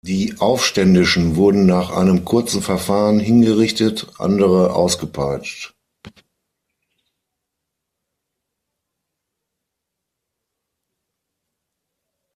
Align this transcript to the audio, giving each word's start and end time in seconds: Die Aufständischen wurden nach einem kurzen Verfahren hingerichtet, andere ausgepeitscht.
Die 0.03 0.33
Aufständischen 0.39 1.35
wurden 1.35 1.67
nach 1.67 1.91
einem 1.91 2.25
kurzen 2.25 2.63
Verfahren 2.63 3.19
hingerichtet, 3.19 4.07
andere 4.17 4.73
ausgepeitscht. 4.73 5.75